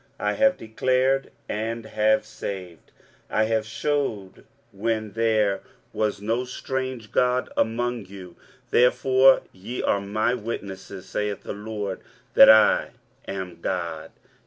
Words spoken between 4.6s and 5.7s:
when there